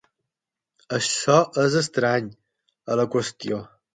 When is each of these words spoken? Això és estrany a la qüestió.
Això 0.97 1.35
és 1.65 1.77
estrany 1.83 2.31
a 2.95 2.99
la 3.03 3.09
qüestió. 3.17 3.63